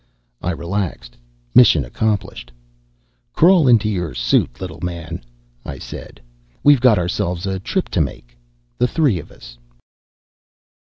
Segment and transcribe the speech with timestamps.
[0.41, 1.15] I relaxed.
[1.53, 2.51] Mission accomplished.
[3.33, 5.23] "Crawl into your suit, little man,"
[5.63, 6.19] I said.
[6.63, 8.35] "We've got ourselves a trip to make,
[8.79, 9.59] the three of us."